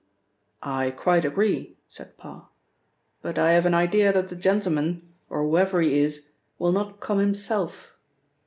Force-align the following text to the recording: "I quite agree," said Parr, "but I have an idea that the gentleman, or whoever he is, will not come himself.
"I 0.63 0.89
quite 0.89 1.25
agree," 1.25 1.77
said 1.87 2.17
Parr, 2.17 2.47
"but 3.21 3.37
I 3.37 3.51
have 3.51 3.67
an 3.67 3.75
idea 3.75 4.11
that 4.11 4.29
the 4.29 4.35
gentleman, 4.35 5.13
or 5.29 5.43
whoever 5.43 5.79
he 5.79 5.99
is, 5.99 6.31
will 6.57 6.71
not 6.71 6.99
come 6.99 7.19
himself. 7.19 7.95